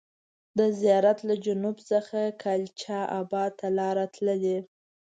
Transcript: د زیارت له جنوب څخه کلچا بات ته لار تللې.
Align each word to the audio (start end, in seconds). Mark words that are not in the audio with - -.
د 0.57 0.59
زیارت 0.81 1.19
له 1.29 1.35
جنوب 1.45 1.77
څخه 1.91 2.19
کلچا 2.43 3.01
بات 3.31 3.51
ته 3.59 3.67
لار 3.77 3.97
تللې. 4.15 4.57